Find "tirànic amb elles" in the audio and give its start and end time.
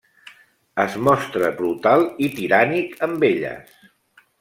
2.41-3.83